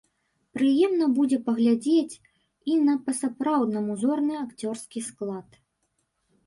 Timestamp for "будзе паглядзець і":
1.17-2.79